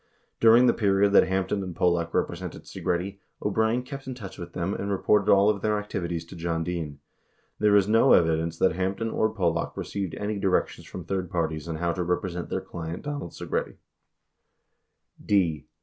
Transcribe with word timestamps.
88 0.39 0.39
During 0.39 0.65
the 0.65 0.73
period 0.73 1.13
that 1.13 1.27
Hampton 1.27 1.61
and 1.61 1.75
Pollock 1.75 2.11
represented 2.11 2.63
Segretti, 2.63 3.19
O'Brien 3.43 3.83
kept 3.83 4.07
in 4.07 4.15
touch 4.15 4.39
with 4.39 4.53
them 4.53 4.73
and 4.73 4.89
reported 4.89 5.31
all 5.31 5.47
of 5.47 5.61
their 5.61 5.77
activities 5.77 6.25
to 6.25 6.35
John 6.35 6.63
Dean. 6.63 6.83
89 6.85 6.99
There 7.59 7.75
is 7.75 7.87
no 7.87 8.13
evidence 8.13 8.57
that 8.57 8.71
Hampton 8.73 9.11
or 9.11 9.29
Pollock 9.29 9.77
received 9.77 10.15
any 10.15 10.39
directions 10.39 10.87
from 10.87 11.05
third 11.05 11.29
parties 11.29 11.67
on 11.69 11.75
how 11.75 11.93
to 11.93 12.01
represent 12.01 12.49
their 12.49 12.61
client, 12.61 13.03
Donald 13.03 13.33
Segretti. 13.33 13.77
77 13.77 13.77
ma. 13.77 15.27
78 15.27 15.63
Ibid. 15.67 15.67